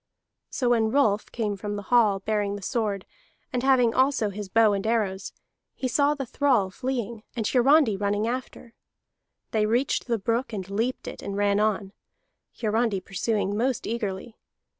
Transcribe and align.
So 0.49 0.69
when 0.69 0.89
Rolf 0.89 1.31
came 1.31 1.55
from 1.55 1.75
the 1.75 1.83
hall, 1.93 2.21
bearing 2.21 2.55
the 2.55 2.63
sword, 2.63 3.05
and 3.53 3.61
having 3.61 3.93
also 3.93 4.31
his 4.31 4.49
bow 4.49 4.73
and 4.73 4.87
arrows, 4.87 5.31
he 5.75 5.87
saw 5.87 6.15
the 6.15 6.25
thrall 6.25 6.71
fleeing, 6.71 7.21
and 7.35 7.45
Hiarandi 7.45 7.97
running 7.97 8.27
after. 8.27 8.73
They 9.51 9.67
reached 9.67 10.07
the 10.07 10.17
brook, 10.17 10.53
and 10.53 10.67
leaped 10.71 11.07
it, 11.07 11.21
and 11.21 11.37
ran 11.37 11.59
on, 11.59 11.93
Hiarandi 12.59 12.99
pursuing 12.99 13.55
most 13.55 13.85
eagerly. 13.85 14.39